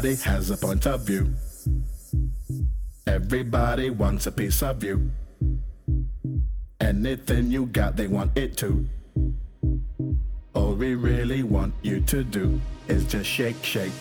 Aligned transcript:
Everybody 0.00 0.30
has 0.30 0.48
a 0.48 0.56
point 0.56 0.86
of 0.86 1.02
view. 1.02 1.34
Everybody 3.06 3.90
wants 3.90 4.26
a 4.26 4.32
piece 4.32 4.62
of 4.62 4.82
you. 4.82 5.10
Anything 6.80 7.50
you 7.50 7.66
got, 7.66 7.96
they 7.96 8.06
want 8.06 8.34
it 8.34 8.56
too. 8.56 8.88
All 10.54 10.72
we 10.72 10.94
really 10.94 11.42
want 11.42 11.74
you 11.82 12.00
to 12.00 12.24
do 12.24 12.58
is 12.88 13.04
just 13.04 13.28
shake, 13.28 13.62
shake. 13.62 13.92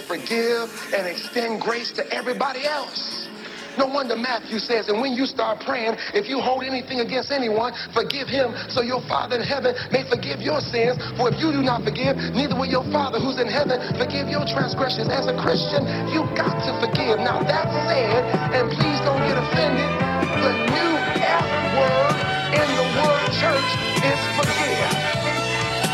Forgive 0.00 0.70
and 0.94 1.06
extend 1.06 1.60
grace 1.60 1.90
to 1.92 2.06
everybody 2.14 2.64
else. 2.64 3.28
No 3.78 3.86
wonder 3.86 4.16
Matthew 4.16 4.58
says, 4.58 4.88
and 4.88 5.00
when 5.00 5.12
you 5.12 5.26
start 5.26 5.60
praying, 5.60 5.96
if 6.16 6.28
you 6.28 6.40
hold 6.40 6.64
anything 6.64 7.00
against 7.00 7.30
anyone, 7.30 7.74
forgive 7.92 8.28
him 8.28 8.54
so 8.70 8.80
your 8.80 9.02
Father 9.04 9.36
in 9.36 9.44
heaven 9.44 9.74
may 9.92 10.08
forgive 10.08 10.40
your 10.40 10.60
sins. 10.60 10.96
For 11.16 11.28
if 11.28 11.36
you 11.36 11.52
do 11.52 11.60
not 11.60 11.84
forgive, 11.84 12.16
neither 12.32 12.56
will 12.56 12.70
your 12.70 12.84
Father 12.88 13.20
who's 13.20 13.36
in 13.36 13.48
heaven 13.48 13.76
forgive 14.00 14.28
your 14.32 14.48
transgressions. 14.48 15.12
As 15.12 15.28
a 15.28 15.36
Christian, 15.36 15.84
you 16.08 16.24
got 16.32 16.56
to 16.64 16.72
forgive. 16.80 17.20
Now 17.20 17.44
that 17.44 17.68
said, 17.84 18.24
and 18.56 18.72
please 18.72 19.00
don't 19.04 19.20
get 19.28 19.36
offended, 19.36 19.90
the 20.40 20.52
new 20.72 20.92
F 21.20 21.46
word 21.76 22.16
in 22.56 22.68
the 22.80 22.86
word 22.96 23.28
church 23.36 23.70
is 24.08 24.20
forgive. 24.40 24.75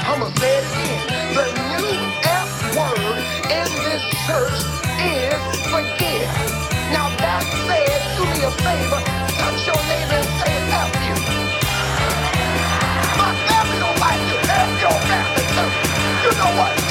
I'm 0.04 0.20
going 0.20 0.32
to 0.32 0.40
say 0.40 0.58
it 0.58 0.64
again. 0.66 1.34
The 1.34 1.46
new 1.70 1.88
F 2.26 2.76
word 2.76 3.18
in 3.54 3.68
this 3.86 4.02
church 4.26 4.58
is 4.98 5.42
forgive. 5.70 6.30
Now 6.92 7.08
that 7.22 7.44
said, 7.66 8.00
do 8.18 8.24
me 8.26 8.42
a 8.42 8.50
favor, 8.50 9.00
touch 9.38 9.62
your 9.66 9.80
neighbor 9.86 10.18
and 10.18 10.30
say 10.42 10.56
F 10.74 10.92
you. 11.06 11.16
My 13.18 13.32
family 13.46 13.78
don't 13.78 14.00
like 14.00 14.22
you, 14.30 14.38
F 14.42 14.70
your 14.82 14.98
family 15.08 15.44
too. 15.54 15.70
You 16.24 16.32
know 16.38 16.52
what? 16.58 16.81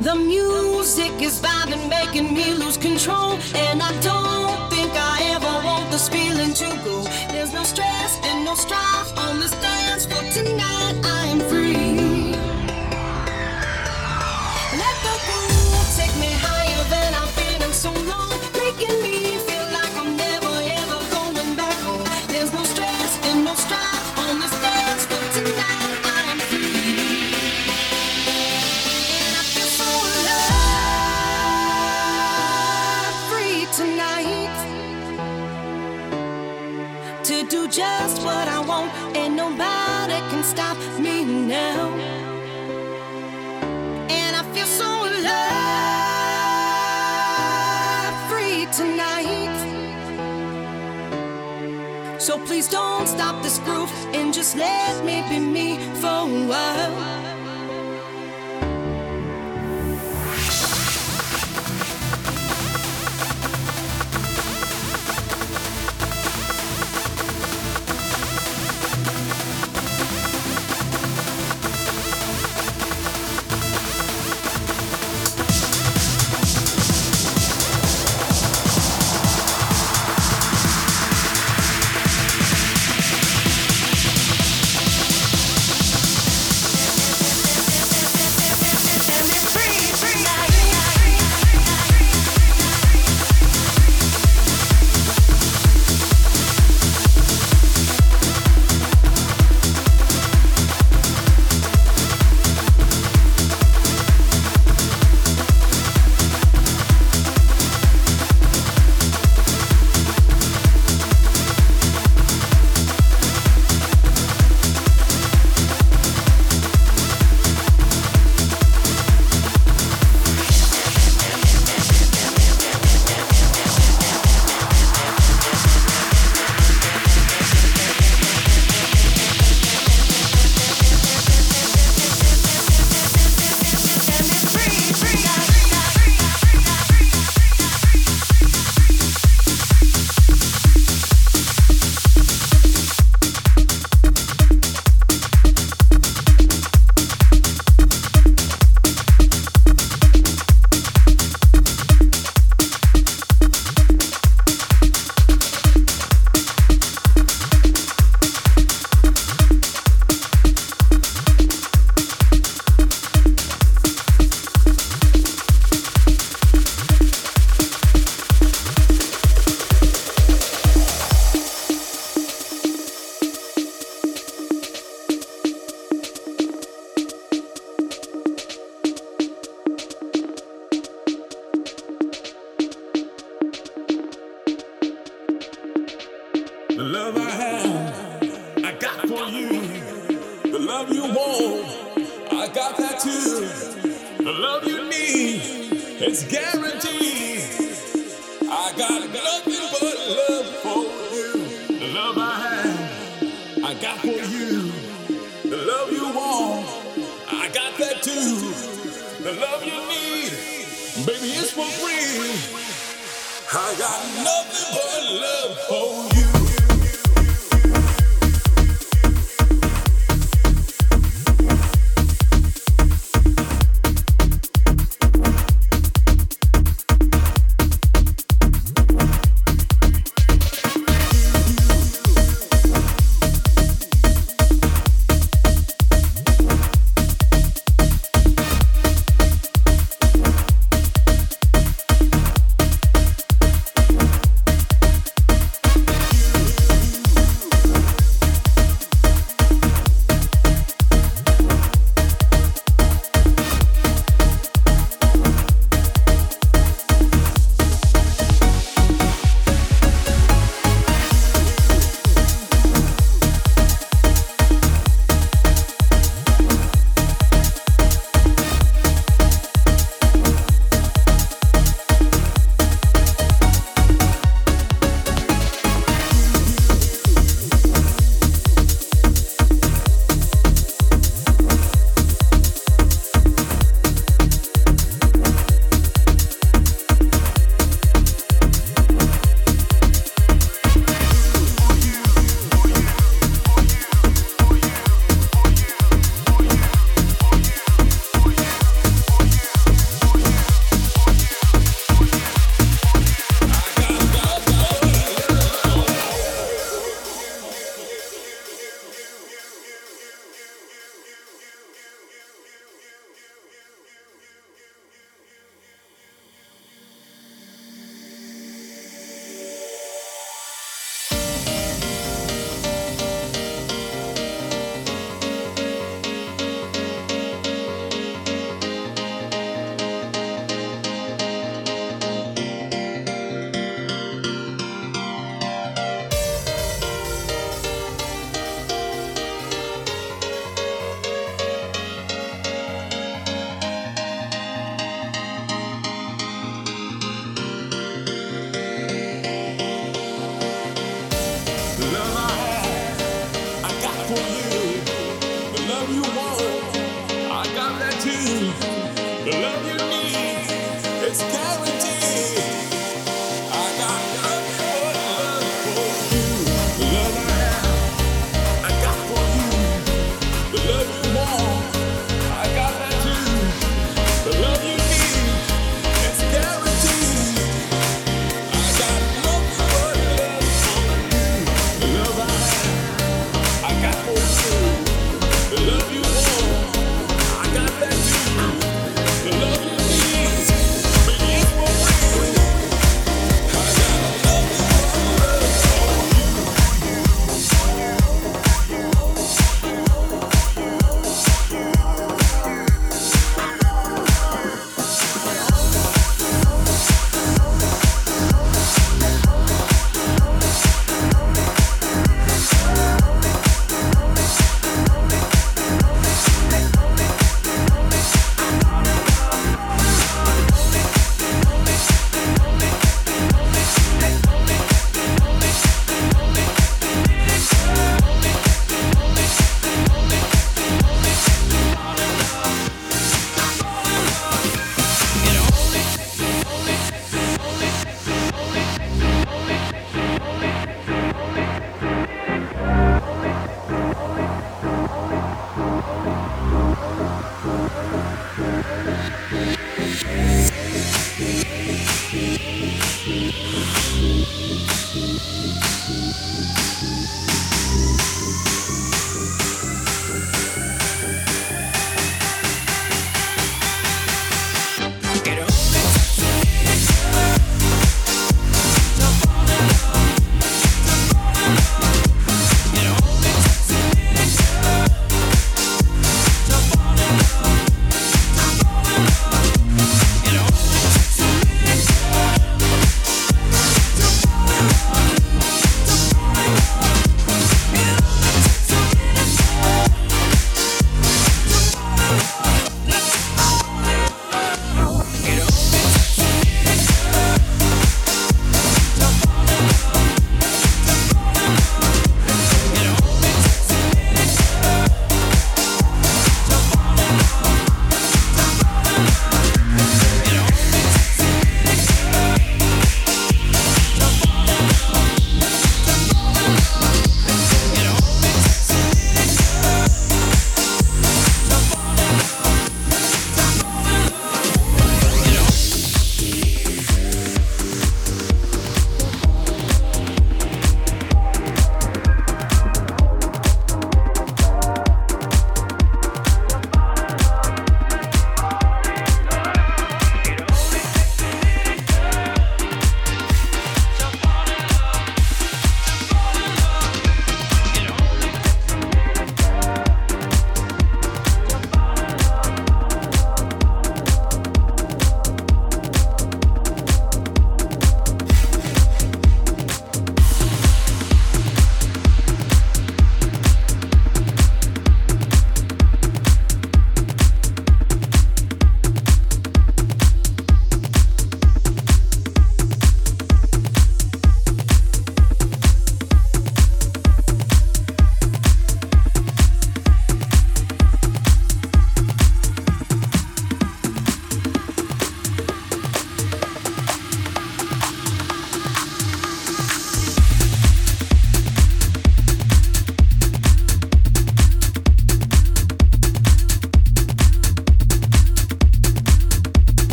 The 0.00 0.14
music 0.14 1.12
is 1.22 1.40
vibing, 1.40 1.88
making 1.88 2.34
me 2.34 2.54
lose 2.54 2.76
control. 2.76 3.38
And 3.54 3.82
I 3.82 3.92
don't 4.00 4.70
think 4.70 4.90
I 4.94 5.30
ever 5.34 5.66
want 5.66 5.90
this 5.90 6.08
feeling 6.08 6.52
to 6.54 6.68
go. 6.84 7.02
There's 7.32 7.52
no 7.52 7.62
stress 7.64 8.18
and 8.24 8.44
no 8.44 8.54
strife 8.54 9.16
on 9.18 9.40
this 9.40 9.52
dance 9.52 10.06
floor 10.06 10.24
tonight. 10.32 10.94
I 11.04 11.26
am 11.26 11.40
free. 11.48 11.63
Please 52.64 52.72
don't 52.72 53.06
stop 53.06 53.42
this 53.42 53.58
groove 53.58 53.92
and 54.14 54.32
just 54.32 54.56
let 54.56 55.04
me 55.04 55.22
be 55.28 55.38
me 55.38 55.76
for 56.00 56.06
a 56.06 56.46
while. 56.48 57.33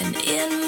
And 0.00 0.16
in 0.16 0.67